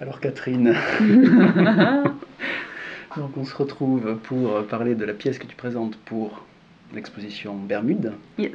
Alors 0.00 0.18
Catherine, 0.20 0.74
donc 3.16 3.36
on 3.36 3.44
se 3.44 3.54
retrouve 3.54 4.16
pour 4.22 4.64
parler 4.66 4.94
de 4.94 5.04
la 5.04 5.12
pièce 5.12 5.38
que 5.38 5.46
tu 5.46 5.56
présentes 5.56 5.96
pour 5.98 6.44
l'exposition 6.94 7.54
Bermude, 7.56 8.12
Yes. 8.38 8.52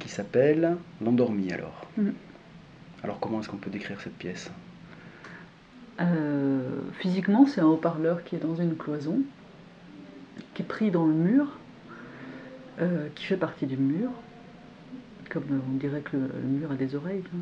qui 0.00 0.08
s'appelle 0.08 0.76
L'endormi 1.00 1.52
alors. 1.52 1.86
Mhm. 1.96 2.12
Alors 3.04 3.20
comment 3.20 3.40
est-ce 3.40 3.48
qu'on 3.48 3.56
peut 3.56 3.70
décrire 3.70 4.00
cette 4.00 4.16
pièce? 4.16 4.50
Euh, 6.00 6.80
physiquement, 6.98 7.46
c'est 7.46 7.60
un 7.60 7.66
haut-parleur 7.66 8.24
qui 8.24 8.34
est 8.36 8.40
dans 8.40 8.56
une 8.56 8.76
cloison, 8.76 9.20
qui 10.54 10.62
est 10.62 10.66
pris 10.66 10.90
dans 10.90 11.06
le 11.06 11.12
mur, 11.14 11.46
euh, 12.80 13.06
qui 13.14 13.24
fait 13.26 13.36
partie 13.36 13.66
du 13.66 13.76
mur, 13.76 14.08
comme 15.30 15.44
on 15.72 15.76
dirait 15.76 16.00
que 16.00 16.16
le, 16.16 16.22
le 16.42 16.48
mur 16.48 16.72
a 16.72 16.74
des 16.74 16.96
oreilles. 16.96 17.22
hein. 17.32 17.38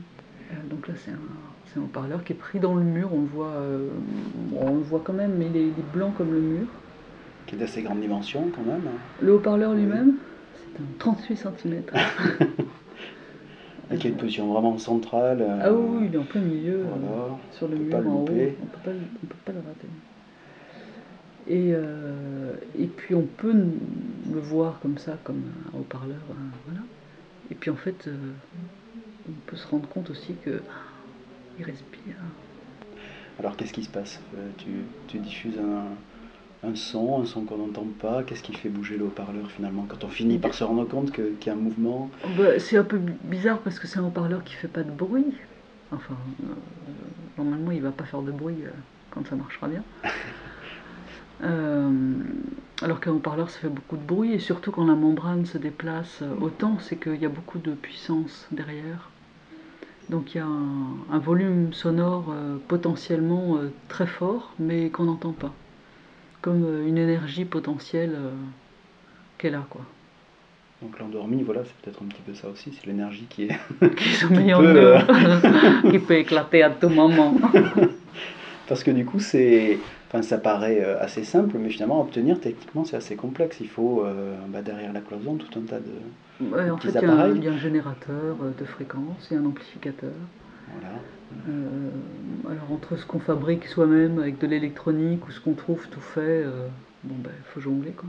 Euh, 0.50 0.54
donc 0.70 0.88
là, 0.88 0.94
c'est 0.96 1.10
un, 1.12 1.18
c'est 1.66 1.78
un 1.78 1.82
haut-parleur 1.82 2.24
qui 2.24 2.32
est 2.32 2.36
pris 2.36 2.58
dans 2.60 2.74
le 2.74 2.82
mur. 2.82 3.10
On 3.12 3.20
le 3.20 3.26
voit, 3.26 3.46
euh, 3.48 3.88
on 4.60 4.74
le 4.74 4.80
voit 4.82 5.02
quand 5.04 5.12
même, 5.12 5.34
mais 5.38 5.46
il 5.46 5.56
est, 5.56 5.62
il 5.62 5.78
est 5.78 5.92
blanc 5.94 6.10
comme 6.16 6.32
le 6.32 6.40
mur. 6.40 6.66
Qui 7.46 7.54
est 7.54 7.58
d'assez 7.58 7.82
grande 7.82 8.00
dimension 8.00 8.50
quand 8.54 8.62
même. 8.62 8.82
Le 9.22 9.34
haut-parleur 9.34 9.74
lui-même, 9.74 10.14
c'est 10.76 10.82
un 10.82 10.86
38 10.98 11.36
cm. 11.36 11.82
Et 13.92 13.96
qui 13.96 14.06
a 14.06 14.10
une 14.10 14.16
position 14.16 14.46
vraiment 14.52 14.78
centrale. 14.78 15.38
euh, 15.42 15.58
Ah 15.62 15.72
oui, 15.72 16.06
il 16.08 16.14
est 16.14 16.18
en 16.18 16.22
plein 16.22 16.40
milieu. 16.42 16.74
euh, 16.78 16.84
Voilà. 16.88 17.36
sur 17.50 17.66
le 17.66 17.76
mur 17.76 17.96
en 17.96 18.00
haut, 18.20 18.28
on 18.28 18.66
peut 18.66 18.78
pas, 18.84 18.90
le- 18.92 18.98
on 19.22 19.26
peut 19.26 19.34
pas 19.44 19.52
le 19.52 19.58
rater. 19.58 19.88
Et, 21.48 21.72
euh, 21.74 22.52
et 22.78 22.86
puis 22.86 23.16
on 23.16 23.22
peut 23.36 23.52
le 23.52 24.38
voir 24.40 24.78
comme 24.80 24.96
ça, 24.98 25.18
comme 25.24 25.42
un 25.74 25.78
haut-parleur, 25.78 26.18
euh, 26.30 26.34
voilà. 26.66 26.80
Et 27.50 27.54
puis 27.56 27.70
en 27.70 27.74
fait, 27.76 28.08
on 29.30 29.40
peut 29.46 29.56
se 29.56 29.66
rendre 29.68 29.88
compte 29.88 30.10
aussi 30.10 30.36
que 30.38 30.64
ah, 30.70 30.74
il 31.56 31.64
respire. 31.64 32.16
Alors 33.38 33.56
qu'est-ce 33.56 33.72
qui 33.72 33.84
se 33.84 33.88
passe? 33.88 34.20
Euh, 34.36 34.50
tu, 34.58 34.88
tu 35.06 35.18
diffuses 35.18 35.58
un, 35.58 35.96
un 36.68 36.74
son, 36.74 37.22
un 37.22 37.26
son 37.26 37.44
qu'on 37.44 37.58
n'entend 37.58 37.86
pas. 37.86 38.22
Qu'est-ce 38.24 38.42
qui 38.42 38.54
fait 38.54 38.68
bouger 38.68 38.96
le 38.96 39.06
haut-parleur 39.06 39.50
finalement 39.50 39.86
quand 39.88 40.04
on 40.04 40.08
finit 40.08 40.38
par 40.38 40.54
se 40.54 40.64
rendre 40.64 40.84
compte 40.86 41.12
qu'il 41.12 41.38
y 41.46 41.50
a 41.50 41.52
un 41.52 41.56
mouvement? 41.56 42.10
Bah, 42.24 42.58
c'est 42.58 42.76
un 42.76 42.84
peu 42.84 42.98
bi- 42.98 43.12
bizarre 43.24 43.60
parce 43.62 43.78
que 43.78 43.86
c'est 43.86 43.98
un 43.98 44.04
haut-parleur 44.04 44.44
qui 44.44 44.54
fait 44.54 44.68
pas 44.68 44.82
de 44.82 44.90
bruit. 44.90 45.34
Enfin, 45.90 46.16
euh, 46.44 46.54
normalement, 47.36 47.72
il 47.72 47.82
va 47.82 47.92
pas 47.92 48.04
faire 48.04 48.22
de 48.22 48.32
bruit 48.32 48.64
euh, 48.64 48.70
quand 49.10 49.26
ça 49.26 49.36
marchera 49.36 49.68
bien. 49.68 49.84
Alors 52.82 53.00
qu'un 53.00 53.12
haut-parleur, 53.12 53.48
ça 53.48 53.58
fait 53.58 53.68
beaucoup 53.70 53.96
de 53.96 54.04
bruit, 54.04 54.32
et 54.32 54.38
surtout 54.38 54.70
quand 54.72 54.84
la 54.84 54.94
membrane 54.94 55.46
se 55.46 55.56
déplace 55.58 56.22
autant, 56.40 56.78
c'est 56.78 56.98
qu'il 56.98 57.16
y 57.16 57.24
a 57.26 57.30
beaucoup 57.30 57.58
de 57.58 57.74
puissance 57.74 58.46
derrière. 58.50 59.09
Donc 60.10 60.34
il 60.34 60.38
y 60.38 60.40
a 60.40 60.44
un, 60.44 60.96
un 61.12 61.18
volume 61.20 61.72
sonore 61.72 62.26
euh, 62.32 62.56
potentiellement 62.66 63.58
euh, 63.58 63.70
très 63.88 64.08
fort, 64.08 64.52
mais 64.58 64.90
qu'on 64.90 65.04
n'entend 65.04 65.32
pas. 65.32 65.52
Comme 66.42 66.64
euh, 66.64 66.88
une 66.88 66.98
énergie 66.98 67.44
potentielle 67.44 68.16
qu'elle 69.38 69.54
a, 69.54 69.64
quoi. 69.70 69.82
Donc 70.82 70.98
l'endormi, 70.98 71.42
voilà, 71.44 71.60
c'est 71.64 71.74
peut-être 71.76 72.02
un 72.02 72.06
petit 72.06 72.22
peu 72.26 72.34
ça 72.34 72.48
aussi, 72.48 72.72
c'est 72.72 72.86
l'énergie 72.86 73.26
qui 73.28 73.44
est... 73.44 73.58
qui 73.96 74.08
sommeille 74.08 74.52
en 74.52 74.60
peut, 74.60 74.96
qui 75.90 75.98
peut 76.00 76.16
éclater 76.16 76.62
à 76.64 76.70
tout 76.70 76.88
moment. 76.88 77.36
Parce 78.66 78.82
que 78.82 78.90
du 78.90 79.04
coup, 79.04 79.20
c'est... 79.20 79.78
Enfin, 80.12 80.22
ça 80.22 80.38
paraît 80.38 80.82
euh, 80.82 81.00
assez 81.00 81.22
simple, 81.22 81.56
mais 81.56 81.68
finalement, 81.70 81.98
à 81.98 82.00
obtenir, 82.02 82.40
techniquement, 82.40 82.84
c'est 82.84 82.96
assez 82.96 83.14
complexe. 83.14 83.58
Il 83.60 83.68
faut, 83.68 84.04
euh, 84.04 84.34
bah, 84.48 84.60
derrière 84.60 84.92
la 84.92 85.00
cloison, 85.00 85.36
tout 85.36 85.56
un 85.56 85.62
tas 85.62 85.78
de... 85.78 86.46
Ouais, 86.52 86.68
en 86.68 86.76
Petits 86.76 86.88
fait, 86.88 86.98
il 86.98 87.02
y, 87.02 87.04
a 87.04 87.10
un, 87.10 87.14
appareils. 87.14 87.36
il 87.36 87.44
y 87.44 87.48
a 87.48 87.52
un 87.52 87.58
générateur 87.58 88.36
euh, 88.42 88.50
de 88.58 88.64
fréquence 88.64 89.30
et 89.30 89.36
un 89.36 89.44
amplificateur. 89.44 90.10
Voilà. 90.72 90.96
Euh, 91.48 91.90
alors, 92.50 92.72
entre 92.72 92.96
ce 92.96 93.06
qu'on 93.06 93.20
fabrique 93.20 93.66
soi-même 93.66 94.18
avec 94.18 94.38
de 94.38 94.48
l'électronique 94.48 95.28
ou 95.28 95.30
ce 95.30 95.38
qu'on 95.38 95.54
trouve 95.54 95.86
tout 95.90 96.00
fait, 96.00 96.42
euh, 96.44 96.66
bon, 97.04 97.14
ben, 97.18 97.30
il 97.38 97.44
faut 97.52 97.60
jongler, 97.60 97.92
quoi. 97.92 98.08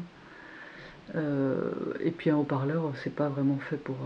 Et 2.00 2.10
puis, 2.10 2.32
un 2.32 2.38
haut-parleur, 2.38 2.94
c'est 3.04 3.14
pas 3.14 3.28
vraiment 3.28 3.58
fait 3.58 3.76
pour, 3.76 3.98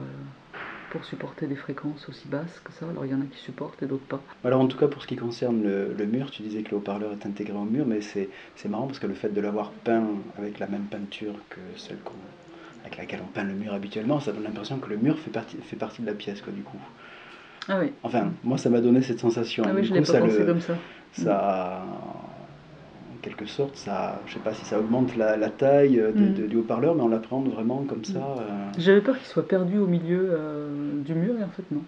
pour 0.95 1.05
supporter 1.05 1.45
des 1.47 1.55
fréquences 1.57 2.07
aussi 2.07 2.27
basses 2.29 2.61
que 2.63 2.71
ça. 2.71 2.87
Alors, 2.89 3.05
il 3.05 3.11
y 3.11 3.15
en 3.15 3.21
a 3.21 3.25
qui 3.25 3.39
supportent 3.39 3.83
et 3.83 3.85
d'autres 3.85 4.05
pas. 4.07 4.21
Alors 4.45 4.61
en 4.61 4.67
tout 4.67 4.77
cas, 4.77 4.87
pour 4.87 5.01
ce 5.01 5.07
qui 5.07 5.17
concerne 5.17 5.61
le, 5.61 5.93
le 5.93 6.05
mur, 6.05 6.31
tu 6.31 6.41
disais 6.41 6.63
que 6.63 6.71
le 6.71 6.77
haut-parleur 6.77 7.11
est 7.11 7.25
intégré 7.25 7.57
au 7.57 7.65
mur, 7.65 7.85
mais 7.85 7.99
c'est 8.01 8.29
marrant 8.69 8.87
parce 8.87 8.99
que 8.99 9.07
le 9.07 9.13
fait 9.13 9.29
de 9.29 9.41
l'avoir 9.41 9.71
peint 9.71 10.07
avec 10.37 10.59
la 10.59 10.67
même 10.67 10.85
peinture 10.85 11.35
que 11.49 11.59
celle 11.75 11.97
qu'on 11.99 12.13
avec 12.83 12.97
laquelle 12.97 13.21
on 13.23 13.31
peint 13.31 13.43
le 13.43 13.53
mur 13.53 13.73
habituellement, 13.73 14.19
ça 14.19 14.31
donne 14.31 14.43
l'impression 14.43 14.77
que 14.77 14.89
le 14.89 14.97
mur 14.97 15.17
fait 15.17 15.31
partie, 15.31 15.57
fait 15.57 15.75
partie 15.75 16.01
de 16.03 16.07
la 16.07 16.13
pièce, 16.13 16.41
quoi, 16.41 16.53
du 16.53 16.61
coup. 16.61 16.77
Ah 17.67 17.79
oui, 17.79 17.91
Enfin, 18.03 18.31
moi, 18.43 18.57
ça 18.57 18.69
m'a 18.69 18.81
donné 18.81 19.01
cette 19.01 19.19
sensation. 19.19 19.63
ah 19.65 19.73
oui 19.73 19.81
du 19.81 19.87
je 19.87 19.93
coup, 19.93 19.95
l'ai 19.95 20.01
pas 20.01 20.13
ça, 20.13 20.19
pensé 20.19 20.37
le- 20.37 20.45
comme 20.45 20.61
ça. 20.61 20.73
ça, 21.13 21.85
en 21.87 22.24
quelque 23.25 23.45
sorte, 23.45 23.75
ça, 23.75 24.21
je 24.27 24.33
sais 24.33 24.39
pas 24.39 24.53
si 24.53 24.65
ça 24.65 24.79
augmente 24.79 25.15
la, 25.17 25.35
la 25.37 25.49
taille 25.49 25.97
de- 25.97 26.11
Mm. 26.11 26.33
de- 26.41 26.47
du 26.47 26.55
haut-parleur, 26.57 26.95
mais 26.95 27.01
on 27.01 27.07
l'appréhende 27.09 27.49
vraiment 27.49 27.83
comme 27.83 28.05
ça. 28.05 28.19
euh, 28.39 28.47
J'avais 28.77 29.01
peur 29.01 29.17
qu'il 29.17 29.25
soit 29.27 29.47
perdu 29.47 29.77
au 29.79 29.87
milieu 29.87 30.29
euh, 30.31 31.01
du 31.03 31.13
mur 31.15 31.37
et 31.39 31.43
en 31.43 31.49
fait, 31.49 31.63
non. 31.71 31.81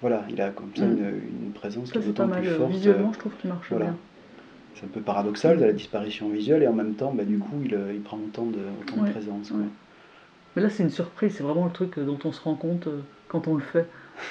voilà, 0.00 0.24
il 0.30 0.40
a 0.40 0.50
comme 0.50 0.70
ça 0.76 0.86
Mm. 0.86 0.92
une, 0.98 1.44
une 1.46 1.52
présence 1.52 1.90
qui 1.90 1.98
Ça, 1.98 2.00
est 2.00 2.02
c'est 2.02 2.12
pas 2.14 2.24
d'autant 2.24 2.40
plus 2.40 2.48
euh, 2.48 2.56
forte. 2.58 2.72
Visuellement, 2.72 3.12
je 3.12 3.18
trouve 3.18 3.32
qu'il 3.40 3.50
marche 3.50 3.70
voilà. 3.70 3.86
bien. 3.86 3.96
C'est 4.74 4.84
un 4.84 4.88
peu 4.88 5.00
paradoxal 5.00 5.58
de 5.58 5.64
la 5.64 5.72
disparition 5.72 6.28
visuelle 6.28 6.62
et 6.62 6.68
en 6.68 6.74
même 6.74 6.94
temps, 6.94 7.12
bah, 7.12 7.24
du 7.24 7.38
coup, 7.38 7.56
il, 7.64 7.74
euh, 7.74 7.92
il 7.94 8.02
prend 8.02 8.18
autant 8.18 8.44
de, 8.46 8.58
autant 8.82 8.96
de 8.96 9.02
Ouais, 9.02 9.10
présence. 9.10 9.50
ouais. 9.50 9.64
Mais 10.56 10.62
là, 10.62 10.70
c'est 10.70 10.82
une 10.82 10.90
surprise, 10.90 11.34
c'est 11.36 11.42
vraiment 11.42 11.66
le 11.66 11.72
truc 11.72 11.98
euh, 11.98 12.04
dont 12.04 12.18
on 12.24 12.32
se 12.32 12.40
rend 12.42 12.54
compte 12.54 12.86
euh, 12.86 13.00
quand 13.28 13.46
on 13.48 13.54
le 13.54 13.62
fait. 13.62 13.86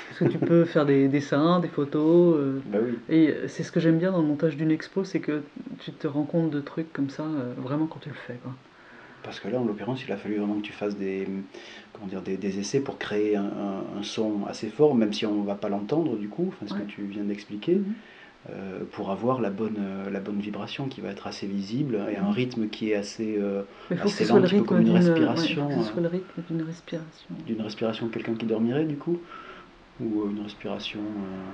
Parce 0.09 0.19
que 0.19 0.25
tu 0.25 0.37
peux 0.37 0.65
faire 0.65 0.85
des 0.85 1.07
dessins, 1.07 1.59
des 1.59 1.67
photos. 1.67 2.35
euh, 2.37 2.59
Bah 2.65 2.79
oui, 2.83 2.97
et 3.09 3.29
euh, 3.29 3.47
c'est 3.47 3.63
ce 3.63 3.71
que 3.71 3.79
j'aime 3.79 3.97
bien 3.97 4.11
dans 4.11 4.21
le 4.21 4.27
montage 4.27 4.57
d'une 4.57 4.71
expo, 4.71 5.03
c'est 5.03 5.19
que 5.19 5.41
tu 5.83 5.91
te 5.91 6.07
rends 6.07 6.23
compte 6.23 6.49
de 6.51 6.59
trucs 6.61 6.91
comme 6.93 7.09
ça 7.09 7.23
euh, 7.23 7.53
vraiment 7.57 7.85
quand 7.87 7.99
tu 7.99 8.09
le 8.09 8.15
fais. 8.15 8.39
Quoi. 8.43 8.53
parce 9.23 9.39
que 9.39 9.47
là, 9.47 9.59
en 9.59 9.65
l'occurrence, 9.65 10.03
il 10.05 10.11
a 10.11 10.17
fallu 10.17 10.37
vraiment 10.37 10.55
que 10.55 10.61
tu 10.61 10.71
fasses 10.73 10.95
des, 10.97 11.27
comment 11.93 12.07
dire, 12.07 12.21
des, 12.21 12.37
des 12.37 12.59
essais 12.59 12.79
pour 12.79 12.97
créer 12.99 13.35
un, 13.35 13.43
un- 13.43 13.99
un 13.99 14.03
son 14.03 14.45
assez 14.47 14.67
fort, 14.69 14.95
même 14.95 15.13
si 15.13 15.25
on 15.25 15.41
ne 15.41 15.45
va 15.45 15.55
pas 15.55 15.69
l'entendre 15.69 16.15
du 16.17 16.29
coup, 16.29 16.53
ce 16.65 16.73
Ouais. 16.73 16.79
que 16.81 16.85
tu 16.85 17.01
viens 17.03 17.23
d'expliquer, 17.23 17.75
Mhm. 17.75 17.93
euh, 18.51 18.79
pour 18.91 19.09
avoir 19.09 19.41
la 19.41 19.49
bonne, 19.49 19.77
euh, 19.79 20.09
la 20.11 20.19
bonne 20.19 20.39
vibration 20.39 20.87
qui 20.87 21.01
va 21.01 21.09
être 21.09 21.25
assez 21.25 21.47
visible 21.47 21.99
et 22.11 22.17
un 22.17 22.25
Mhm. 22.25 22.31
rythme 22.31 22.67
qui 22.69 22.91
est 22.91 22.95
assez 22.95 23.37
euh, 23.39 23.63
Assez 23.99 24.25
lent, 24.25 24.35
un 24.37 24.41
petit 24.41 24.55
peu 24.57 24.63
comme 24.63 24.81
une 24.81 24.89
ouais, 24.89 24.99
respiration, 24.99 25.69
faut 25.69 25.77
que 25.77 25.83
ce 25.83 25.89
euh. 25.89 25.93
soit 25.93 26.01
le 26.03 26.07
rythme 26.09 26.41
d'une 26.47 26.61
respiration. 26.61 27.35
d'une 27.47 27.61
respiration 27.61 28.05
de 28.07 28.11
quelqu'un 28.11 28.35
qui 28.35 28.45
dormirait 28.45 28.85
du 28.85 28.97
coup, 28.97 29.17
ou 29.99 30.23
euh, 30.23 30.29
une 30.31 30.41
respiration. 30.41 30.99
euh, 30.99 31.51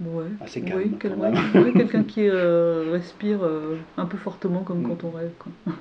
Ouais. 0.00 0.28
Assez 0.40 0.60
Oui, 0.60 0.66
calme, 0.68 0.96
quel- 1.00 1.14
ouais, 1.14 1.32
ouais, 1.64 1.72
quelqu'un 1.72 2.04
qui 2.04 2.28
euh, 2.28 2.90
respire 2.92 3.42
euh, 3.42 3.76
un 3.96 4.06
peu 4.06 4.16
fortement 4.16 4.62
comme 4.62 4.82
Mm. 4.82 4.88
quand 4.88 5.04
on 5.04 5.10
rêve. 5.10 5.32
Quoi. 5.38 5.52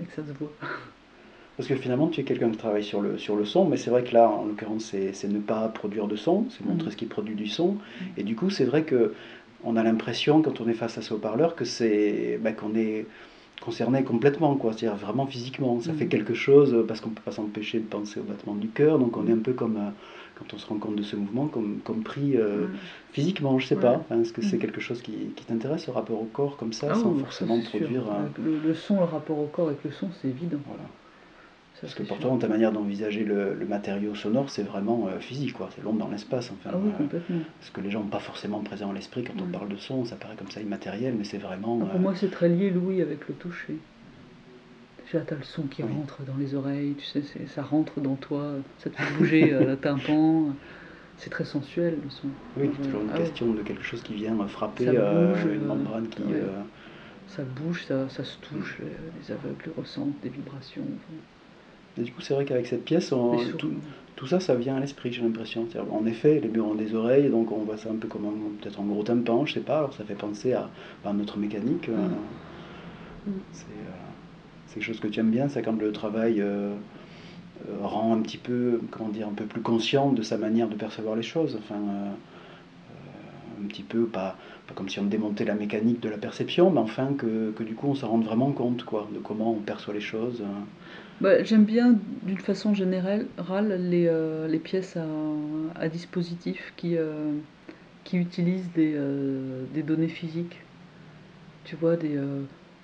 Et 0.00 0.04
que 0.06 0.12
ça 0.12 0.24
se 0.26 0.32
voit. 0.38 0.52
Parce 1.56 1.68
que 1.68 1.76
finalement, 1.76 2.08
tu 2.08 2.20
es 2.20 2.24
quelqu'un 2.24 2.50
qui 2.50 2.56
travaille 2.56 2.82
sur 2.82 3.00
le, 3.00 3.16
sur 3.16 3.36
le 3.36 3.44
son, 3.44 3.64
mais 3.66 3.76
c'est 3.76 3.90
vrai 3.90 4.02
que 4.02 4.12
là, 4.12 4.28
en 4.28 4.44
l'occurrence, 4.46 4.86
c'est 4.86 5.28
ne 5.28 5.38
pas 5.38 5.68
produire 5.68 6.08
de 6.08 6.16
son, 6.16 6.48
c'est 6.50 6.64
montrer 6.64 6.86
Mhm. 6.86 6.90
ce 6.92 6.96
qui 6.96 7.06
produit 7.06 7.36
du 7.36 7.46
son. 7.46 7.78
Et 8.16 8.24
du 8.24 8.34
coup, 8.34 8.50
c'est 8.50 8.64
vrai 8.64 8.84
que 8.84 9.14
on 9.62 9.76
a 9.76 9.82
l'impression, 9.82 10.42
quand 10.42 10.60
on 10.60 10.68
est 10.68 10.74
face 10.74 10.98
à 10.98 11.02
ce 11.02 11.14
haut-parleur, 11.14 11.54
que 11.54 11.64
c'est 11.64 12.38
bah, 12.42 12.52
qu'on 12.52 12.74
est 12.74 13.06
concerné 13.64 14.04
complètement, 14.04 14.54
quoi. 14.56 14.72
C'est-à-dire 14.72 14.96
vraiment 14.96 15.26
physiquement. 15.26 15.80
Ça 15.80 15.92
fait 15.92 16.06
quelque 16.06 16.34
chose, 16.34 16.74
euh, 16.74 16.84
parce 16.86 17.00
qu'on 17.00 17.10
ne 17.10 17.14
peut 17.14 17.22
pas 17.24 17.32
s'empêcher 17.32 17.80
de 17.80 17.86
penser 17.86 18.20
au 18.20 18.24
battement 18.24 18.54
du 18.54 18.68
cœur, 18.68 18.98
donc 18.98 19.16
on 19.16 19.26
est 19.26 19.32
un 19.32 19.38
peu 19.38 19.52
comme, 19.52 19.76
euh, 19.76 19.90
quand 20.38 20.52
on 20.52 20.58
se 20.58 20.66
rend 20.66 20.76
compte 20.78 20.96
de 20.96 21.02
ce 21.02 21.16
mouvement, 21.16 21.46
comme, 21.46 21.78
comme 21.84 22.02
pris 22.02 22.36
euh, 22.36 22.66
physiquement, 23.12 23.58
je 23.58 23.66
sais 23.66 23.74
Ouais. 23.76 23.80
pas. 23.80 23.96
Enfin, 24.08 24.20
Est-ce 24.20 24.32
que 24.32 24.42
c'est 24.42 24.56
Mhm. 24.56 24.62
quelque 24.62 24.80
chose 24.80 25.00
qui, 25.02 25.12
qui 25.36 25.44
t'intéresse, 25.44 25.84
ce 25.84 25.90
rapport 25.90 26.20
au 26.20 26.26
corps, 26.26 26.56
comme 26.56 26.72
ça, 26.72 26.88
Ah 26.90 26.94
sans 26.94 27.10
oui, 27.12 27.20
forcément 27.20 27.56
ça, 27.62 27.68
produire... 27.70 28.10
un- 28.10 28.28
Le, 28.44 28.58
le 28.58 28.74
son, 28.74 28.96
le 28.98 29.04
rapport 29.04 29.38
au 29.38 29.46
corps 29.46 29.68
avec 29.68 29.82
le 29.84 29.90
son, 29.92 30.08
c'est 30.20 30.28
évident. 30.28 30.58
Voilà. 30.66 30.84
Parce 31.84 31.94
que 31.94 32.02
pour 32.02 32.18
toi, 32.18 32.34
ta 32.40 32.48
manière 32.48 32.72
d'envisager 32.72 33.24
le, 33.24 33.54
le 33.54 33.66
matériau 33.66 34.14
sonore, 34.14 34.48
c'est 34.48 34.62
vraiment 34.62 35.06
euh, 35.06 35.18
physique, 35.20 35.52
quoi. 35.52 35.68
C'est 35.76 35.82
l'onde 35.82 35.98
dans 35.98 36.08
l'espace, 36.08 36.50
enfin. 36.50 36.70
Ah 36.72 36.78
oui, 36.82 36.90
euh, 36.94 36.96
complètement. 36.96 37.40
ce 37.60 37.70
que 37.70 37.80
les 37.82 37.90
gens 37.90 38.00
n'ont 38.00 38.08
pas 38.08 38.20
forcément 38.20 38.60
présent 38.60 38.90
à 38.90 38.94
l'esprit 38.94 39.22
quand 39.22 39.34
on 39.42 39.46
parle 39.50 39.68
de 39.68 39.76
son, 39.76 40.04
ça 40.06 40.16
paraît 40.16 40.36
comme 40.36 40.50
ça 40.50 40.62
immatériel, 40.62 41.14
mais 41.18 41.24
c'est 41.24 41.36
vraiment. 41.38 41.78
Ah, 41.82 41.86
pour 41.86 41.96
euh, 42.00 42.02
moi, 42.02 42.14
c'est 42.16 42.30
très 42.30 42.48
lié, 42.48 42.70
Louis, 42.70 43.02
avec 43.02 43.28
le 43.28 43.34
toucher. 43.34 43.76
Déjà, 45.04 45.20
t'as 45.20 45.36
le 45.36 45.42
son 45.42 45.64
qui 45.64 45.82
Oui. 45.82 45.90
rentre 45.94 46.22
dans 46.22 46.36
les 46.38 46.54
oreilles, 46.54 46.94
tu 46.94 47.04
sais, 47.04 47.22
ça 47.46 47.62
rentre 47.62 48.00
dans 48.00 48.14
toi, 48.16 48.54
ça 48.78 48.88
te 48.88 48.96
fait 48.96 49.14
bouger 49.18 49.50
le 49.50 49.76
tympan. 49.76 50.48
C'est 51.18 51.30
très 51.30 51.44
sensuel, 51.44 51.98
le 52.02 52.10
son. 52.10 52.28
oui, 52.56 52.70
Ah, 52.70 52.76
c'est 52.76 52.82
toujours 52.86 53.02
une 53.02 53.10
ah 53.10 53.18
ouais. 53.18 53.24
question 53.24 53.52
de 53.52 53.62
quelque 53.62 53.84
chose 53.84 54.02
qui 54.02 54.14
vient 54.14 54.36
frapper 54.48 54.86
Ça 54.86 54.90
euh, 54.92 55.32
bouge, 55.34 55.52
une 55.52 55.66
membrane 55.66 56.08
qui. 56.08 56.22
ouais. 56.22 56.28
euh, 56.32 56.62
Ça 57.28 57.42
bouge, 57.42 57.84
ça, 57.86 58.08
ça 58.08 58.24
se 58.24 58.38
touche, 58.38 58.78
euh, 58.80 58.86
les 59.20 59.32
aveugles 59.32 59.70
ressentent 59.76 60.18
des 60.22 60.30
vibrations. 60.30 60.82
enfin, 60.82 61.14
Et 61.98 62.02
du 62.02 62.12
coup, 62.12 62.20
c'est 62.20 62.34
vrai 62.34 62.44
qu'avec 62.44 62.66
cette 62.66 62.84
pièce, 62.84 63.12
on- 63.12 63.36
tout, 64.16 64.26
ça, 64.26 64.40
ça 64.40 64.54
vient 64.54 64.76
à 64.76 64.80
l'esprit, 64.80 65.12
j'ai 65.12 65.22
l'impression. 65.22 65.66
En 65.92 66.06
effet, 66.06 66.40
les 66.40 66.48
murs 66.48 66.66
ont 66.68 66.74
des 66.74 66.94
oreilles, 66.94 67.28
donc 67.30 67.52
on 67.52 67.58
voit 67.58 67.76
ça 67.76 67.90
un 67.90 67.96
peu 67.96 68.08
comme 68.08 68.24
un- 68.26 68.60
peut-être 68.62 68.80
gros 68.82 69.02
tympan, 69.02 69.44
je 69.46 69.54
sais 69.54 69.60
pas, 69.60 69.78
alors 69.78 69.92
ça 69.94 70.04
fait 70.04 70.14
penser 70.14 70.52
à, 70.54 70.68
à 71.04 71.12
notre 71.12 71.38
mécanique. 71.38 71.88
euh, 71.88 72.08
Mm. 73.26 73.30
C'est 73.52 73.64
euh, 73.66 73.90
c'est 74.66 74.74
quelque 74.74 74.84
chose 74.84 75.00
que 75.00 75.08
tu 75.08 75.20
aimes 75.20 75.30
bien, 75.30 75.48
ça, 75.48 75.62
quand 75.62 75.78
le 75.80 75.92
travail 75.92 76.40
euh, 76.40 76.74
rend 77.82 78.14
un 78.14 78.20
petit 78.20 78.38
peu, 78.38 78.80
comment 78.90 79.08
dire, 79.08 79.28
un 79.28 79.32
peu 79.34 79.44
plus 79.44 79.62
conscient 79.62 80.12
de 80.12 80.22
sa 80.22 80.36
manière 80.36 80.68
de 80.68 80.74
percevoir 80.74 81.16
les 81.16 81.22
choses. 81.22 81.56
Enfin, 81.58 81.76
un 83.62 83.66
petit 83.68 83.82
peu, 83.82 84.04
pas, 84.06 84.36
pas 84.66 84.74
comme 84.74 84.88
si 84.88 84.98
on 84.98 85.04
démontait 85.04 85.44
la 85.44 85.54
mécanique 85.54 86.00
de 86.00 86.08
la 86.08 86.18
perception, 86.18 86.70
mais 86.70 86.80
enfin 86.80 87.14
que, 87.18 87.50
que 87.52 87.62
du 87.62 87.74
coup 87.74 87.88
on 87.88 87.94
s'en 87.94 88.08
rende 88.08 88.24
vraiment 88.24 88.52
compte 88.52 88.84
quoi, 88.84 89.08
de 89.12 89.18
comment 89.18 89.52
on 89.52 89.60
perçoit 89.60 89.94
les 89.94 90.00
choses. 90.00 90.42
Bah, 91.20 91.42
J'aime 91.44 91.64
bien 91.64 91.96
d'une 92.22 92.38
façon 92.38 92.74
générale 92.74 93.26
les, 93.68 94.06
euh, 94.08 94.48
les 94.48 94.58
pièces 94.58 94.96
à, 94.96 95.06
à, 95.76 95.88
dispositif 95.88 96.72
qui, 96.76 96.96
euh, 96.96 97.32
qui 98.02 98.16
utilisent 98.18 98.70
des, 98.74 98.94
euh, 98.96 99.64
des, 99.72 99.82
données 99.82 100.08
physiques. 100.08 100.58
Tu 101.64 101.76
vois, 101.76 101.96
des, 101.96 102.18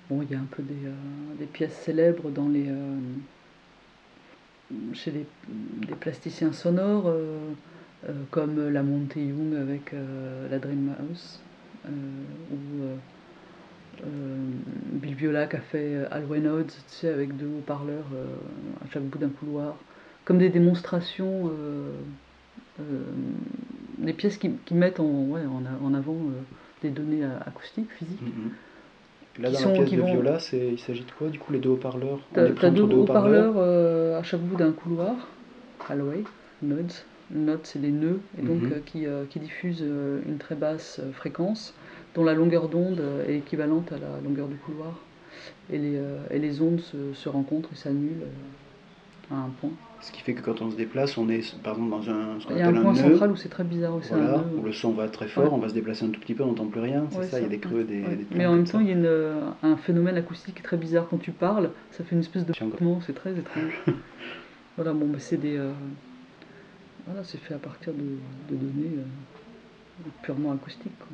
bon, 0.09 0.21
il 0.23 0.31
y 0.31 0.35
a 0.35 0.39
un 0.39 0.47
peu 0.49 0.63
des, 0.63 0.89
des 1.37 1.45
pièces 1.45 1.75
célèbres 1.83 2.31
dans 2.31 2.47
les, 2.47 2.65
chez 4.93 5.11
des 5.11 5.95
plasticiens 5.99 6.51
sonores, 6.51 7.13
comme 8.31 8.69
la 8.69 8.81
Monte 8.81 9.17
Young 9.17 9.55
avec 9.55 9.93
la 10.49 10.57
Dream 10.57 10.95
House, 10.99 11.39
ou 11.87 12.85
euh, 14.03 14.07
Bill 14.93 15.15
Viola 15.15 15.47
qui 15.47 15.55
a 15.57 15.59
fait 15.59 15.95
euh, 15.95 16.07
Alwyn 16.11 16.45
Odds, 16.45 16.65
tu 16.65 16.81
sais, 16.87 17.09
avec 17.09 17.35
deux 17.37 17.47
haut-parleurs 17.47 18.05
euh, 18.15 18.25
à 18.83 18.91
chaque 18.91 19.03
bout 19.03 19.19
d'un 19.19 19.29
couloir, 19.29 19.75
comme 20.25 20.37
des 20.37 20.49
démonstrations, 20.49 21.51
des 23.97 24.13
pièces 24.13 24.37
qui, 24.37 24.73
mettent 24.73 24.99
en, 24.99 25.25
ouais, 25.25 25.41
en, 25.45 25.93
avant 25.93 26.17
des 26.81 26.89
données 26.89 27.23
acoustiques, 27.45 27.91
physiques. 27.91 28.21
Mm-hmm. 28.21 29.41
Là, 29.43 29.51
dans 29.51 29.59
la 29.59 29.73
pièce 29.73 29.91
de 29.91 30.01
Viola, 30.01 30.37
il 30.53 30.79
s'agit 30.79 31.03
de 31.03 31.11
quoi 31.11 31.29
Du 31.29 31.39
coup, 31.39 31.53
les 31.53 31.59
deux 31.59 31.69
haut-parleurs? 31.69 32.19
T'as 32.33 32.69
deux 32.69 32.83
haut-parleurs? 32.83 33.57
à 34.17 34.23
chaque 34.23 34.41
bout 34.41 34.57
d'un 34.57 34.71
couloir, 34.71 35.15
Alway, 35.89 36.23
Nodes. 36.61 36.93
Nodes, 37.33 37.61
c'est 37.63 37.79
les 37.79 37.91
nœuds, 37.91 38.19
et 38.37 38.41
donc 38.41 38.63
mm-hmm. 38.63 38.83
qui, 38.83 39.05
qui, 39.29 39.39
diffusent 39.39 39.85
une 40.25 40.37
très 40.37 40.55
basse 40.55 41.01
fréquence 41.13 41.73
dont 42.13 42.23
la 42.23 42.33
longueur 42.33 42.67
d'onde 42.67 43.01
est 43.27 43.37
équivalente 43.37 43.91
à 43.91 43.97
la 43.97 44.19
longueur 44.23 44.47
du 44.47 44.55
couloir. 44.55 44.99
Et 45.69 45.77
les, 45.77 45.95
euh, 45.95 46.17
et 46.29 46.39
les 46.39 46.61
ondes 46.61 46.81
se, 46.81 47.13
se 47.13 47.29
rencontrent 47.29 47.69
et 47.71 47.75
s'annulent 47.75 48.23
euh, 48.23 49.33
à 49.33 49.37
un 49.37 49.49
point. 49.61 49.71
Ce 50.01 50.11
qui 50.11 50.21
fait 50.21 50.33
que 50.33 50.41
quand 50.41 50.61
on 50.61 50.71
se 50.71 50.75
déplace, 50.75 51.17
on 51.17 51.29
est 51.29 51.55
par 51.61 51.73
exemple 51.73 51.91
dans 51.91 52.09
un. 52.09 52.37
Il 52.49 52.57
y 52.57 52.61
a 52.61 52.67
un 52.67 52.73
point 52.73 52.95
central 52.95 53.31
où 53.31 53.35
c'est 53.35 53.49
très 53.49 53.63
bizarre. 53.63 53.95
Où, 53.95 53.99
voilà, 53.99 54.43
où 54.57 54.63
le 54.63 54.73
son 54.73 54.91
va 54.91 55.07
très 55.07 55.27
fort, 55.27 55.53
on 55.53 55.59
va 55.59 55.69
se 55.69 55.75
déplacer 55.75 56.05
un 56.05 56.09
tout 56.09 56.19
petit 56.19 56.33
peu, 56.33 56.43
on 56.43 56.47
n'entend 56.47 56.65
plus 56.65 56.81
rien. 56.81 57.05
C'est 57.11 57.23
ça, 57.25 57.39
il 57.39 57.43
y 57.43 57.45
a 57.45 57.49
des 57.49 57.59
creux, 57.59 57.83
des, 57.83 58.01
des 58.01 58.25
Mais 58.31 58.47
en 58.47 58.55
même 58.55 58.65
temps, 58.65 58.79
il 58.79 58.87
y 58.87 58.89
a 58.89 58.95
une, 58.95 59.53
un 59.61 59.77
phénomène 59.77 60.17
acoustique 60.17 60.63
très 60.63 60.75
bizarre 60.75 61.07
quand 61.07 61.19
tu 61.19 61.31
parles. 61.31 61.69
Ça 61.91 62.03
fait 62.03 62.15
une 62.15 62.21
espèce 62.21 62.45
de. 62.45 62.53
C'est 63.05 63.13
très 63.13 63.37
étrange. 63.37 63.83
voilà, 64.75 64.93
bon, 64.93 65.07
c'est 65.19 65.37
des. 65.39 65.57
Euh, 65.57 65.71
voilà, 67.05 67.23
c'est 67.23 67.39
fait 67.39 67.53
à 67.53 67.59
partir 67.59 67.93
de, 67.93 68.17
de 68.49 68.55
données 68.55 68.97
purement 70.21 70.51
acoustiques. 70.51 70.97
Quoi. 70.99 71.07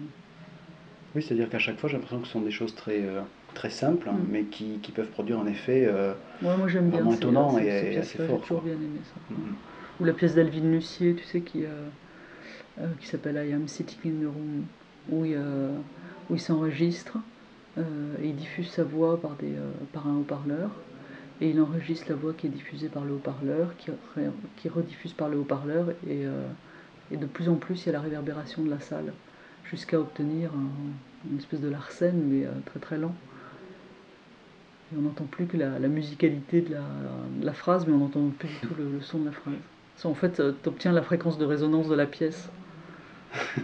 Oui, 1.15 1.21
c'est-à-dire 1.23 1.49
qu'à 1.49 1.59
chaque 1.59 1.79
fois, 1.79 1.89
j'ai 1.89 1.95
l'impression 1.95 2.19
que 2.19 2.27
ce 2.27 2.33
sont 2.33 2.41
des 2.41 2.51
choses 2.51 2.75
très, 2.75 3.01
euh, 3.01 3.21
très 3.53 3.69
simples, 3.69 4.09
mm. 4.09 4.27
mais 4.29 4.43
qui, 4.43 4.79
qui, 4.81 4.91
peuvent 4.91 5.09
produire 5.09 5.39
un 5.39 5.47
effet 5.47 5.85
euh, 5.87 6.13
ouais, 6.41 6.57
moi 6.57 6.67
j'aime 6.67 6.89
vraiment 6.89 7.13
étonnant 7.13 7.57
et, 7.57 7.97
assez 7.97 8.17
fort. 8.17 8.39
J'ai 8.41 8.47
toujours 8.47 8.61
bien 8.61 8.73
aimé 8.73 8.99
ça. 9.03 9.33
Mm. 9.33 9.55
Ou 9.99 10.05
la 10.05 10.13
pièce 10.13 10.35
d'Alvin 10.35 10.69
Lucier, 10.71 11.15
tu 11.15 11.23
sais, 11.23 11.41
qui, 11.41 11.63
euh, 11.65 12.87
qui 12.99 13.07
s'appelle 13.07 13.43
I 13.43 13.53
Am 13.53 13.67
Sitting 13.67 13.99
in 14.05 14.25
the 14.25 14.31
Room, 14.31 14.65
où 15.09 15.25
il, 15.25 15.39
où 16.29 16.35
il 16.35 16.39
s'enregistre 16.39 17.17
et 17.77 18.27
il 18.27 18.35
diffuse 18.35 18.69
sa 18.69 18.83
voix 18.83 19.19
par, 19.19 19.35
des, 19.35 19.53
par 19.93 20.07
un 20.07 20.17
haut-parleur. 20.17 20.69
Et 21.41 21.49
il 21.49 21.61
enregistre 21.61 22.07
la 22.09 22.15
voix 22.15 22.33
qui 22.33 22.47
est 22.47 22.51
diffusée 22.51 22.89
par 22.89 23.05
le 23.05 23.13
haut-parleur, 23.13 23.75
qui, 23.77 23.91
qui 24.57 24.69
rediffuse 24.69 25.13
par 25.13 25.29
le 25.29 25.37
haut-parleur, 25.37 25.91
et, 26.07 26.25
et 27.11 27.17
de 27.17 27.25
plus 27.27 27.47
en 27.47 27.55
plus, 27.55 27.83
il 27.83 27.85
y 27.87 27.89
a 27.89 27.93
la 27.93 28.01
réverbération 28.01 28.63
de 28.63 28.69
la 28.71 28.79
salle 28.79 29.13
jusqu'à 29.69 29.99
obtenir 29.99 30.51
une 31.29 31.37
espèce 31.37 31.61
de 31.61 31.69
larcène, 31.69 32.23
mais 32.25 32.45
euh, 32.45 32.51
très 32.65 32.79
très 32.79 32.97
lent. 32.97 33.13
Et 34.93 34.97
on 34.97 35.01
n'entend 35.01 35.25
plus 35.25 35.45
que 35.45 35.57
la, 35.57 35.79
musicalité 35.79 36.61
de 36.61 36.75
la, 37.43 37.53
phrase, 37.53 37.85
mais 37.87 37.93
on 37.93 37.97
n'entend 37.97 38.29
plus 38.37 38.47
du 38.47 38.55
tout 38.61 38.73
le, 38.77 39.01
son 39.01 39.19
de 39.19 39.25
la 39.25 39.31
phrase. 39.31 39.53
en 40.05 40.13
fait, 40.13 40.39
euh, 40.39 40.53
tu 40.63 40.69
obtiens 40.69 40.93
la 40.93 41.01
fréquence 41.01 41.37
de 41.37 41.45
résonance 41.45 41.89
de 41.89 41.95
la 41.95 42.05
pièce. 42.05 42.49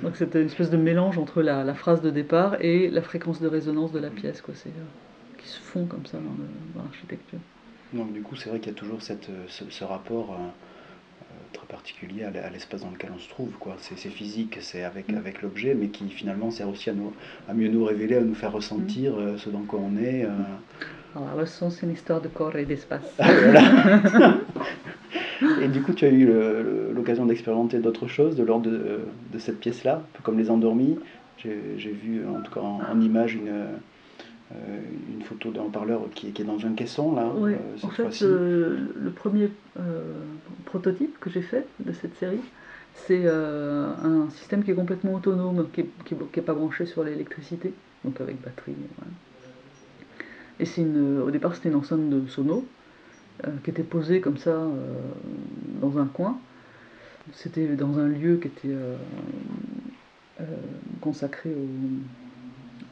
Donc 0.02 0.18
c'était 0.18 0.42
une 0.42 0.48
espèce 0.48 0.70
de 0.70 0.78
mélange 0.78 1.18
entre 1.18 1.42
la, 1.42 1.74
phrase 1.74 2.02
de 2.02 2.10
départ 2.10 2.58
et 2.60 2.90
la 2.90 3.02
fréquence 3.02 3.40
de 3.40 3.48
résonance 3.48 3.94
de 3.94 4.00
la 4.00 4.10
pièce, 4.10 4.42
quoi. 4.42 4.54
C'est, 4.56 4.70
euh, 4.70 5.38
qui 5.38 5.48
se 5.48 5.60
font 5.60 5.86
comme 5.86 6.06
ça 6.06 6.18
dans, 6.18 6.82
l'architecture. 6.82 7.40
Donc 7.94 8.12
du 8.14 8.22
coup, 8.22 8.36
c'est 8.36 8.50
vrai 8.50 8.60
qu'il 8.60 8.72
y 8.72 8.76
a 8.76 8.78
toujours 8.78 9.02
cette, 9.02 9.30
ce, 9.48 9.84
rapport 9.84 10.36
très 11.54 11.68
particulier 11.68 12.24
à 12.24 12.50
l'espace 12.50 12.82
dans 12.82 12.90
lequel 12.90 13.12
on 13.16 13.20
se 13.20 13.30
trouve. 13.30 13.52
Quoi. 13.60 13.76
C'est, 13.80 13.96
physique, 14.10 14.58
c'est 14.62 14.84
avec, 14.84 15.10
mm. 15.10 15.18
avec 15.18 15.42
l'objet, 15.42 15.76
mais 15.76 15.88
qui 15.88 16.10
finalement 16.10 16.52
sert 16.52 16.68
aussi 16.68 16.90
à, 16.90 16.94
nous, 16.94 17.14
à 17.48 17.54
mieux 17.54 17.70
nous 17.70 17.86
révéler, 17.86 18.18
à 18.18 18.22
nous 18.22 18.36
faire 18.36 18.52
ressentir 18.52 19.14
mm. 19.14 19.20
euh, 19.20 19.38
ce 19.38 19.50
dans 19.50 19.62
quoi 19.62 19.80
on 19.80 19.96
est. 19.98 20.26
Euh. 20.26 20.30
Alors, 21.16 21.38
le 21.38 21.46
son, 21.46 21.70
c'est 21.70 21.86
une 21.86 21.94
histoire 21.94 22.22
de 22.22 22.28
corps 22.28 22.56
et 22.56 22.66
d'espace. 22.66 23.14
Ah, 23.20 24.36
et 25.62 25.68
du 25.68 25.82
coup, 25.84 25.94
tu 25.94 26.06
as 26.06 26.10
eu 26.10 26.28
l'occasion 26.92 27.26
d'expérimenter 27.28 27.78
d'autres 27.78 28.08
choses 28.08 28.36
de 28.36 28.44
l'ordre 28.44 28.70
de, 28.72 29.02
de, 29.32 29.40
cette 29.40 29.60
pièce-là, 29.60 29.98
un 29.98 30.18
peu 30.18 30.24
comme 30.24 30.40
les 30.40 30.50
endormis. 30.50 30.98
J'ai, 31.38 31.92
vu, 31.92 32.24
en 32.26 32.42
tout 32.42 32.52
cas 32.52 32.62
en, 32.62 32.82
en 32.90 33.02
image, 33.02 33.36
une 33.36 33.50
euh, 33.50 33.68
une 34.52 35.24
photo 35.24 35.52
d'un 35.52 35.70
parleur 35.70 36.02
qui, 36.14 36.32
qui, 36.32 36.42
est 36.42 36.46
dans 36.46 36.66
un 36.66 36.74
caisson 36.74 37.16
là. 37.16 37.32
Oui. 37.36 37.54
Euh, 37.54 37.58
en 37.82 37.90
fait, 37.90 38.22
euh, 38.22 38.88
le 38.96 39.10
premier 39.12 39.50
prototype 40.66 41.20
que 41.20 41.30
j'ai 41.30 41.42
fait 41.42 41.66
de 41.80 41.92
cette 41.92 42.16
série, 42.18 42.42
c'est 42.94 43.28
un 43.28 44.30
système 44.30 44.64
qui 44.64 44.72
est 44.72 44.76
complètement 44.76 45.16
autonome, 45.16 45.68
qui 45.74 45.86
n'est 46.14 46.44
pas 46.44 46.54
branché 46.54 46.86
sur 46.86 47.04
l'électricité, 47.04 47.74
donc 48.06 48.22
avec 48.22 48.40
batterie. 48.42 48.76
Et 50.60 50.66
c'est 50.66 50.82
une, 50.82 51.20
au 51.20 51.32
départ, 51.32 51.56
c'était 51.56 51.70
une 51.70 51.76
enceinte 51.76 52.10
de 52.10 52.28
sono 52.28 52.66
qui 53.64 53.72
était 53.72 53.84
posée 53.84 54.22
comme 54.22 54.38
ça 54.38 54.68
dans 55.82 55.98
un 55.98 56.06
coin. 56.06 56.38
C'était 57.32 57.76
dans 57.76 57.98
un 57.98 58.08
lieu 58.08 58.38
qui 58.38 58.48
était 58.48 58.76
consacré 61.02 61.50
au 61.50 61.68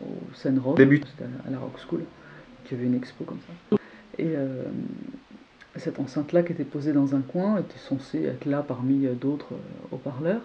au 0.01 0.35
Sun 0.35 0.59
Rock, 0.59 0.79
à 0.79 1.49
la 1.49 1.59
Rock 1.59 1.77
School, 1.87 2.01
qui 2.65 2.73
avait 2.75 2.85
une 2.85 2.95
expo 2.95 3.23
comme 3.23 3.39
ça. 3.47 3.77
Et 4.17 4.27
euh, 4.35 4.63
cette 5.77 5.99
enceinte-là 5.99 6.43
qui 6.43 6.51
était 6.51 6.63
posée 6.63 6.93
dans 6.93 7.15
un 7.15 7.21
coin 7.21 7.57
était 7.59 7.79
censée 7.79 8.23
être 8.25 8.45
là 8.45 8.63
parmi 8.67 9.07
d'autres 9.19 9.53
euh, 9.53 9.95
haut-parleurs. 9.95 10.41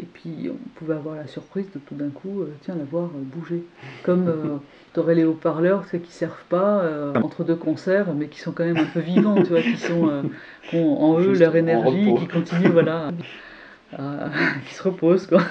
Et 0.00 0.04
puis 0.04 0.48
on 0.48 0.78
pouvait 0.78 0.94
avoir 0.94 1.16
la 1.16 1.26
surprise 1.26 1.66
de 1.74 1.80
tout 1.80 1.96
d'un 1.96 2.10
coup, 2.10 2.42
euh, 2.42 2.54
tiens, 2.62 2.76
la 2.76 2.84
voir 2.84 3.08
bouger. 3.08 3.64
Comme 4.04 4.60
tu 4.94 5.00
aurais 5.00 5.16
les 5.16 5.24
haut-parleurs 5.24 5.88
qui 5.90 5.96
ne 5.96 6.04
servent 6.04 6.44
pas 6.48 6.84
entre 7.16 7.42
deux 7.42 7.56
concerts, 7.56 8.14
mais 8.14 8.28
qui 8.28 8.38
sont 8.38 8.52
quand 8.52 8.64
même 8.64 8.76
un 8.76 8.84
peu 8.84 9.00
vivants, 9.00 9.42
tu 9.42 9.48
vois, 9.48 9.62
qui, 9.62 9.76
sont, 9.76 10.22
ont 10.72 10.96
en 10.98 11.18
eux 11.18 11.34
leur 11.34 11.56
énergie, 11.56 12.14
qui 12.16 12.28
continuent, 12.28 12.70
voilà. 12.70 13.10
Euh, 13.94 14.28
qui 14.68 14.74
se 14.74 14.82
repose 14.82 15.26
quoi. 15.26 15.42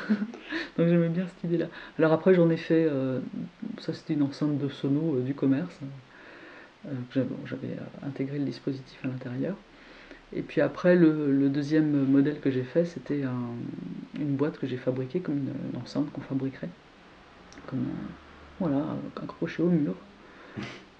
Donc 0.78 0.88
j'aimais 0.88 1.10
bien 1.10 1.26
cette 1.26 1.44
idée 1.44 1.58
là. 1.58 1.68
Alors 1.98 2.14
après 2.14 2.36
j'en 2.36 2.50
ai 2.50 2.58
fait, 2.58 2.86
euh, 2.86 3.20
ça 3.80 3.94
c'était 3.94 4.14
une 4.14 4.22
enceinte 4.22 4.60
de 4.60 4.70
sono 4.70 5.16
euh, 5.16 5.22
du 5.22 5.34
commerce. 5.34 5.76
J'avais 7.14 7.76
intégré 8.04 8.38
le 8.38 8.46
dispositif 8.46 9.00
à 9.04 9.08
l'intérieur. 9.08 9.56
Et 10.34 10.42
puis 10.42 10.62
après 10.62 10.96
le, 10.96 11.50
deuxième 11.50 12.06
modèle 12.06 12.40
que 12.40 12.52
j'ai 12.52 12.64
fait 12.64 12.86
c'était 12.86 13.24
une 14.20 14.36
boîte 14.36 14.58
que 14.60 14.68
j'ai 14.68 14.78
fabriquée 14.78 15.20
comme 15.20 15.38
une, 15.38 15.80
enceinte 15.80 16.12
qu'on 16.12 16.22
fabriquerait. 16.22 16.70
Comme 17.66 17.88
voilà, 18.60 18.86
accrochée 19.22 19.64
au 19.64 19.70
mur. 19.70 19.96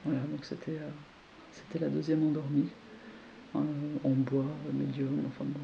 Voilà, 0.06 0.20
donc 0.32 0.44
c'était 0.44 0.80
c'était 1.52 1.86
la 1.86 1.90
deuxième 1.90 2.26
endormie. 2.26 2.70
en 3.54 4.10
bois, 4.10 4.46
médium, 4.74 5.20
enfin 5.28 5.46
bon, 5.46 5.60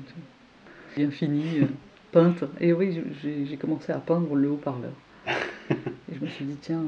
bien 0.96 1.12
fini, 1.12 1.60
euh, 1.62 1.66
peinte. 2.12 2.44
Et 2.60 2.74
oui, 2.74 3.02
j'ai 3.22 3.58
commencé 3.58 3.92
à 3.92 4.00
peindre 4.00 4.36
le 4.36 4.52
haut-parleur. 4.52 4.94
Et 5.70 6.16
je 6.16 6.20
me 6.20 6.28
suis 6.28 6.46
dit, 6.46 6.58
tiens, 6.62 6.84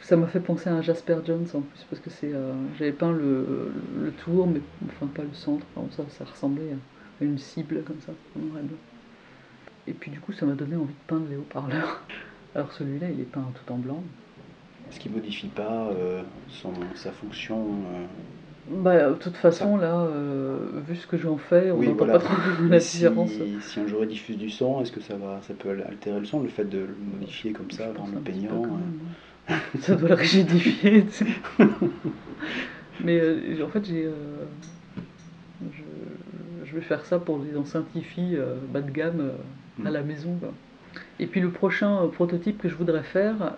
ça 0.00 0.16
m'a 0.16 0.26
fait 0.26 0.40
penser 0.40 0.70
à 0.70 0.74
un 0.74 0.82
Jasper 0.82 1.18
Jones 1.26 1.46
en 1.54 1.60
plus, 1.60 1.84
parce 1.90 2.00
que 2.00 2.10
c'est, 2.10 2.32
euh, 2.32 2.52
j'avais 2.78 2.92
peint 2.92 3.12
le, 3.12 3.72
le, 4.00 4.10
tour, 4.12 4.46
mais 4.46 4.60
enfin 4.86 5.06
pas 5.06 5.22
le 5.22 5.34
centre. 5.34 5.66
ça, 5.90 6.04
ça 6.10 6.24
ressemblait 6.24 6.72
à 7.20 7.24
une 7.24 7.38
cible 7.38 7.82
comme 7.82 8.00
ça, 8.00 8.12
Et 9.86 9.92
puis 9.92 10.10
du 10.10 10.20
coup, 10.20 10.32
ça 10.32 10.46
m'a 10.46 10.54
donné 10.54 10.76
envie 10.76 10.94
de 10.94 11.06
peindre 11.06 11.26
les 11.28 11.36
haut-parleurs. 11.36 12.02
Alors 12.54 12.72
celui-là, 12.72 13.10
il 13.10 13.20
est 13.20 13.24
peint 13.24 13.44
tout 13.54 13.72
en 13.72 13.76
blanc. 13.76 14.02
Ce 14.90 14.98
qui 14.98 15.10
modifie 15.10 15.48
pas 15.48 15.88
euh, 15.90 16.22
son, 16.48 16.72
sa 16.94 17.12
fonction 17.12 17.66
bah, 18.70 19.10
de 19.10 19.14
toute 19.14 19.36
façon, 19.36 19.76
là, 19.76 20.00
euh, 20.00 20.58
vu 20.86 20.96
ce 20.96 21.06
que 21.06 21.16
j'en 21.16 21.38
fais, 21.38 21.70
on 21.70 21.82
n'entend 21.82 22.06
pas 22.06 22.18
trop 22.18 22.34
la 22.68 22.78
différence. 22.78 23.30
Si, 23.60 23.80
un 23.80 23.86
jour 23.86 24.02
il 24.02 24.08
diffuse 24.08 24.36
du 24.36 24.50
son, 24.50 24.80
est-ce 24.82 24.92
que 24.92 25.00
ça, 25.00 25.16
va, 25.16 25.40
ça 25.42 25.54
peut 25.54 25.70
altérer 25.70 26.20
le 26.20 26.26
son, 26.26 26.42
le 26.42 26.48
fait 26.48 26.64
de 26.64 26.78
le 26.78 26.96
modifier 27.12 27.52
comme 27.52 27.70
ça, 27.70 27.92
dans 27.92 28.06
le 28.06 28.20
peignant 28.20 28.64
hein. 28.64 29.54
Ça 29.80 29.94
doit 29.94 30.10
le 30.10 30.14
rigidifier. 30.14 31.06
Mais 33.02 33.18
euh, 33.20 33.64
en 33.64 33.68
fait, 33.68 33.86
j'ai, 33.86 34.04
euh, 34.04 34.12
je, 36.66 36.74
vais 36.74 36.82
faire 36.82 37.06
ça 37.06 37.18
pour 37.18 37.38
les 37.42 37.56
enceintes 37.56 37.86
bas 38.70 38.82
de 38.82 38.90
gamme 38.90 39.30
à 39.84 39.88
mm. 39.88 39.92
la 39.92 40.02
maison. 40.02 40.38
Et 41.18 41.26
puis 41.26 41.40
le 41.40 41.50
prochain 41.50 42.06
prototype 42.12 42.58
que 42.58 42.68
je 42.68 42.74
voudrais 42.74 43.02
faire, 43.02 43.54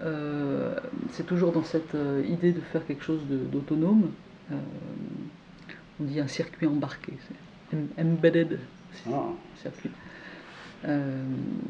c'est 1.10 1.26
toujours 1.26 1.52
dans 1.52 1.64
cette 1.64 1.96
idée 2.28 2.52
de 2.52 2.60
faire 2.60 2.86
quelque 2.86 3.02
chose 3.04 3.20
d'autonome. 3.28 4.10
On 4.50 6.04
dit 6.04 6.20
un 6.20 6.28
circuit 6.28 6.66
embarqué, 6.66 7.12
embedded 7.98 8.58
ah. 9.08 9.28
circuit. 9.56 9.90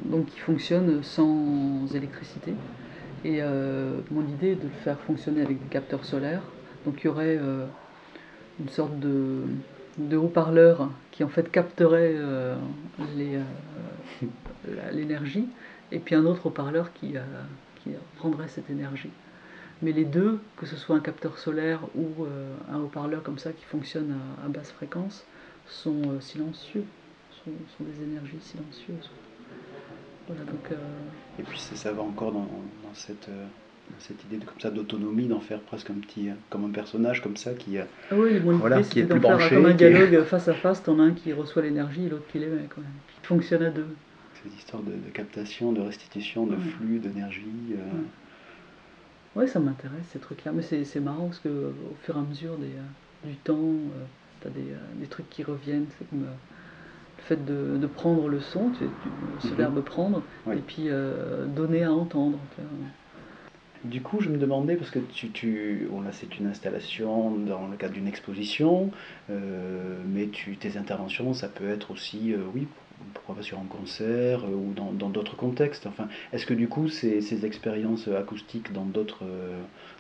donc 0.05 0.27
qui 0.27 0.39
fonctionne 0.41 1.03
sans 1.03 1.87
électricité. 1.95 2.55
Et 3.25 3.41
mon 4.11 4.27
idée 4.27 4.53
est 4.53 4.57
de 4.57 4.65
le 4.65 4.83
faire 4.83 4.99
fonctionner 5.01 5.43
avec 5.43 5.61
des 5.61 5.69
capteurs 5.69 6.05
solaires. 6.05 6.43
Donc 6.85 7.03
il 7.03 7.07
y 7.07 7.09
aurait 7.09 7.39
une 8.59 8.69
sorte 8.69 8.99
de, 8.99 9.43
de 9.99 10.17
haut-parleur 10.17 10.91
qui 11.11 11.25
en 11.25 11.29
fait 11.29 11.51
capterait 11.51 12.15
euh, 12.15 12.57
euh, 13.01 13.43
l'énergie, 14.93 15.47
et 15.93 15.99
puis 15.99 16.15
un 16.15 16.25
autre 16.25 16.47
haut-parleur 16.47 16.93
qui, 16.93 17.17
euh, 17.17 17.23
qui 17.77 17.91
prendrait 18.17 18.49
cette 18.49 18.71
énergie. 18.71 19.11
Mais 19.83 19.93
les 19.93 20.05
deux, 20.05 20.39
que 20.57 20.67
ce 20.67 20.77
soit 20.77 20.97
un 20.97 21.01
capteur 21.01 21.39
solaire 21.39 21.81
ou 21.95 22.27
un 22.71 22.81
haut-parleur 22.81 23.23
comme 23.23 23.39
ça 23.39 23.53
qui 23.53 23.65
fonctionne 23.65 24.15
à, 24.45 24.49
basse 24.49 24.73
fréquence, 24.73 25.25
sont 25.67 26.21
silencieux, 26.21 26.85
sont, 27.45 27.51
des 27.81 28.03
énergies 28.05 28.41
silencieuses. 28.41 29.11
Voilà, 30.27 30.45
donc, 30.45 30.79
Et 31.39 31.43
puis 31.43 31.59
ça 31.59 31.93
va 31.93 32.03
encore 32.03 32.33
dans, 32.33 32.41
dans 32.41 32.95
cette 32.95 33.31
cette 33.99 34.23
idée 34.25 34.37
de, 34.37 34.45
comme 34.45 34.61
ça 34.61 34.71
d'autonomie, 34.71 35.27
d'en 35.27 35.41
faire 35.41 35.61
presque 35.61 35.91
un 35.91 35.95
petit, 35.95 36.29
euh, 36.29 36.35
comme 36.49 36.65
un 36.65 36.71
personnage 36.71 37.23
comme 37.23 37.37
ça 37.37 37.53
qui, 37.55 37.79
euh, 37.79 37.85
ah 38.11 38.15
oui, 38.17 38.39
voilà, 38.39 38.83
qui 38.83 39.01
est 39.01 39.05
plus 39.05 39.21
branché. 39.21 39.57
Comme 39.57 39.67
un 39.67 39.75
dialogue 39.75 40.23
face 40.25 40.49
à 40.49 40.55
face, 40.55 40.83
t'en 40.83 40.99
as 41.01 41.05
un 41.05 41.13
qui 41.13 41.33
reçoit 41.33 41.63
l'énergie 41.63 42.07
et 42.07 42.09
l'autre 42.09 42.27
qui 42.31 42.39
l'émet 42.39 42.67
quand 42.69 42.81
même, 42.81 42.91
qui 43.21 43.27
fonctionne 43.27 43.63
à 43.63 43.71
deux. 43.71 43.89
Cette 44.43 44.57
histoire 44.57 44.83
de, 44.83 44.93
captation, 45.13 45.73
de 45.73 45.81
restitution, 45.81 46.47
de 46.47 46.57
flux, 46.57 46.99
d'énergie. 46.99 47.45
Euh... 47.73 48.01
Ouais. 49.37 49.47
ça 49.47 49.61
m'intéresse 49.61 50.07
ces 50.13 50.19
trucs-là, 50.19 50.53
mais 50.53 50.63
c'est 50.63 51.01
marrant 51.01 51.27
parce 51.27 51.39
que 51.39 51.49
au 51.49 51.97
fur 52.03 52.17
et 52.17 52.19
à 52.19 52.23
mesure 52.23 52.57
des, 52.57 52.67
euh, 52.67 53.29
du 53.29 53.37
temps, 53.37 53.75
tu 54.41 54.49
as 54.49 54.51
des, 54.51 54.75
des, 54.97 55.07
trucs 55.07 55.29
qui 55.31 55.43
reviennent. 55.43 55.87
C'est 55.99 56.09
comme 56.09 56.21
le 56.21 57.23
fait 57.25 57.45
de, 57.45 57.77
de, 57.77 57.87
prendre 57.87 58.29
le 58.29 58.41
son, 58.41 58.71
tu, 58.71 58.85
ce 59.41 59.49
mm-hmm. 59.49 59.57
verbe 59.57 59.81
prendre, 59.83 60.23
et 60.51 60.57
puis 60.57 60.89
donner 61.55 61.85
à 61.85 61.93
entendre. 61.93 62.39
Du 63.85 64.03
coup, 64.03 64.21
je 64.21 64.29
me 64.29 64.37
demandais, 64.37 64.77
parce 64.77 64.91
que 64.91 64.99
tu, 64.99 65.31
tu 65.31 65.89
là, 66.05 66.13
c'est 66.13 66.39
une 66.39 66.47
installation 66.47 67.31
dans 67.31 67.67
le 67.67 67.77
cadre 67.79 67.95
d'une 67.95 68.09
exposition, 68.09 68.91
euh, 69.31 69.97
mais 70.07 70.29
tu, 70.29 70.59
tes 70.59 70.77
interventions, 70.77 71.33
ça 71.33 71.49
peut 71.49 71.71
être 71.71 71.91
aussi, 71.91 72.35
euh, 72.35 72.41
oui, 72.55 72.69
pourquoi 73.15 73.35
pas 73.35 73.43
sur 73.43 73.59
un 73.59 73.65
concert 73.65 74.45
euh, 74.45 74.49
ou 74.49 74.73
dans, 74.75 75.09
d'autres 75.09 75.37
contextes. 75.37 75.87
Enfin, 75.87 76.09
est-ce 76.33 76.47
que 76.47 76.55
du 76.55 76.69
coup, 76.69 76.89
ces, 76.89 77.21
ces 77.21 77.45
expériences 77.45 78.09
acoustiques 78.09 78.73
dans 78.73 78.85
d'autres, 78.85 79.25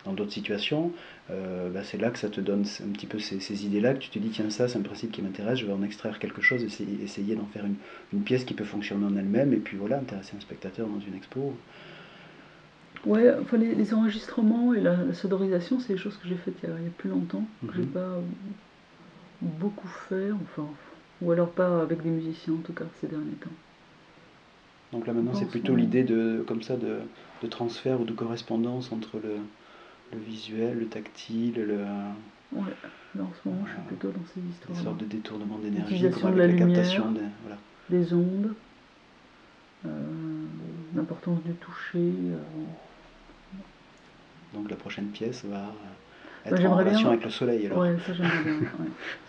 dans 0.04 0.12
d'autres 0.12 0.33
situations, 0.33 0.92
bah, 1.28 1.85
c'est 1.85 1.99
là 1.99 2.11
que 2.11 2.19
ça 2.19 2.28
te 2.28 2.40
donne 2.40 2.64
un 2.83 2.92
petit 2.92 3.07
peu 3.07 3.19
ces, 3.19 3.66
idées-là, 3.66 3.95
que 3.95 3.99
tu 3.99 4.11
te 4.11 4.19
dis, 4.19 4.30
tiens, 4.30 4.50
ça, 4.50 4.69
c'est 4.69 4.78
un 4.78 4.83
principe 4.83 5.12
qui 5.12 5.23
m'intéresse, 5.23 5.59
je 5.59 5.66
vais 5.66 5.73
en 5.73 5.83
extraire 5.83 6.19
quelque 6.19 6.42
chose, 6.42 6.62
essayer, 6.64 7.02
essayer 7.02 7.35
d'en 7.37 7.47
faire 7.47 7.64
une, 7.64 7.76
une 8.12 8.23
pièce 8.23 8.45
qui 8.45 8.54
peut 8.54 8.64
fonctionner 8.64 9.07
en 9.07 9.16
elle-même, 9.16 9.52
et 9.52 9.59
puis 9.59 9.76
voilà, 9.76 9.99
intéresser 9.99 10.37
un 10.37 10.40
spectateur 10.40 10.87
dans 10.88 11.00
une 11.00 11.14
expo. 11.14 11.54
Ouais, 13.07 13.33
enfin, 13.40 13.57
les, 13.57 13.95
enregistrements 13.95 14.75
et 14.75 14.80
la, 14.80 15.14
sonorisation, 15.14 15.80
c'est 15.80 15.95
des 15.95 15.99
choses 15.99 16.16
que 16.19 16.28
j'ai 16.28 16.35
faites 16.37 16.54
il 16.62 16.69
y, 16.69 16.73
a, 16.73 16.90
plus 16.99 17.09
longtemps, 17.09 17.45
que 17.66 17.75
j'ai 17.75 17.83
mhm. 17.83 17.88
pas 17.88 18.19
beaucoup 19.40 19.88
fait, 20.09 20.30
enfin, 20.33 20.69
ou 21.23 21.33
alors 21.33 21.50
pas 21.50 21.83
avec 21.83 22.03
des 22.03 22.11
musiciens 22.11 22.55
en 22.55 22.59
tout 22.59 22.73
cas 22.73 22.85
ces 23.00 23.07
derniers 23.07 23.33
temps. 23.33 23.50
Donc 24.93 25.07
là 25.07 25.12
maintenant 25.12 25.35
c'est 25.35 25.49
plutôt 25.49 25.77
l'idée 25.77 26.03
de 26.03 26.45
comme 26.47 26.62
ça 26.62 26.77
de, 26.77 26.99
de, 27.43 27.47
transfert 27.47 28.00
ou 28.00 28.05
de 28.05 28.12
correspondance 28.12 28.91
entre 28.93 29.19
le, 29.23 29.37
le 30.12 30.19
visuel, 30.19 30.79
le 30.79 30.87
tactile, 30.87 31.55
le. 31.55 31.79
Ouais, 32.53 32.65
là 33.15 33.23
en 33.23 33.33
ce 33.43 33.49
moment 33.49 33.65
je 33.67 33.73
suis 33.73 33.83
plutôt 33.87 34.09
dans 34.09 34.27
ces 34.35 34.41
histoires. 34.41 34.77
Une 34.77 34.85
sorte 34.85 34.99
de 34.99 35.05
détournement 35.05 35.59
d'énergie, 35.59 36.00
de 36.00 36.09
la, 36.09 36.53
captation 36.53 37.15
des, 37.89 38.12
ondes, 38.12 38.55
euh, 39.87 39.89
l'importance 40.97 41.43
du 41.45 41.53
toucher. 41.55 41.99
Euh, 41.99 42.39
donc 44.55 44.69
la 44.69 44.77
prochaine 44.77 45.07
pièce 45.07 45.45
va 45.45 45.73
être 46.45 46.65
en 46.65 46.77
relation 46.77 47.11
avec 47.11 47.25
le 47.25 47.31
soleil. 47.31 47.67
Alors. 47.67 47.79
Ouais, 47.79 47.97
ça 48.05 48.12
j'aimerais 48.12 48.43
bien. 48.43 48.61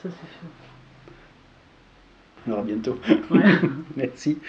ça 0.01 0.09
c'est 0.09 0.09
sûr. 0.09 0.49
On 2.47 2.51
verra 2.51 2.63
bientôt. 2.63 2.97
Merci. 3.95 4.39